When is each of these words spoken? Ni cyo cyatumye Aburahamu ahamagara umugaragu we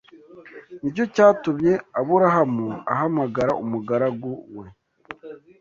Ni 0.81 0.89
cyo 0.95 1.05
cyatumye 1.15 1.71
Aburahamu 1.99 2.67
ahamagara 2.93 3.51
umugaragu 3.63 4.29
we 4.57 4.65